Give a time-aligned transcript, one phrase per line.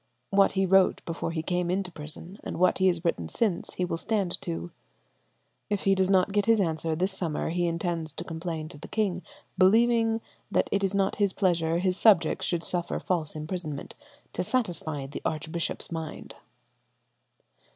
[0.31, 3.85] What he wrote before he came into prison and what he has written since he
[3.85, 4.71] will stand to....
[5.69, 8.87] If he does not get his answer this summer he intends to complain to the
[8.87, 9.21] king,
[9.59, 10.19] believing
[10.49, 13.93] that it is not his pleasure his subjects should suffer false imprisonment
[14.33, 16.33] to satisfy the archbishop's mind."